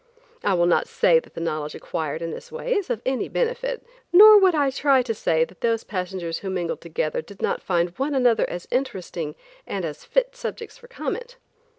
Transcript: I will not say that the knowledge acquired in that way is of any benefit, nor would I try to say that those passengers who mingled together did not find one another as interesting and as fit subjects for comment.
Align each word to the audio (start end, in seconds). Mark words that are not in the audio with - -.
I 0.43 0.55
will 0.55 0.65
not 0.65 0.87
say 0.87 1.19
that 1.19 1.35
the 1.35 1.39
knowledge 1.41 1.75
acquired 1.75 2.23
in 2.23 2.31
that 2.31 2.51
way 2.51 2.73
is 2.73 2.89
of 2.89 3.03
any 3.05 3.29
benefit, 3.29 3.83
nor 4.11 4.39
would 4.39 4.55
I 4.55 4.71
try 4.71 5.03
to 5.03 5.13
say 5.13 5.45
that 5.45 5.61
those 5.61 5.83
passengers 5.83 6.39
who 6.39 6.49
mingled 6.49 6.81
together 6.81 7.21
did 7.21 7.39
not 7.39 7.61
find 7.61 7.89
one 7.99 8.15
another 8.15 8.49
as 8.49 8.67
interesting 8.71 9.35
and 9.67 9.85
as 9.85 10.03
fit 10.03 10.35
subjects 10.35 10.75
for 10.79 10.87
comment. 10.87 11.37